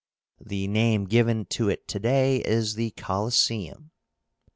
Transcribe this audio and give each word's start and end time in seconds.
The 0.43 0.67
name 0.67 1.05
given 1.05 1.45
to 1.51 1.69
it 1.69 1.87
to 1.89 1.99
day 1.99 2.37
is 2.37 2.73
the 2.73 2.89
COLOSSÉUM. 2.97 3.91